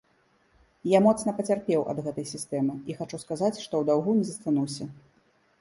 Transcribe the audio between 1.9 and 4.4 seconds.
ад гэтай сістэмы, і хачу сказаць, што ў даўгу не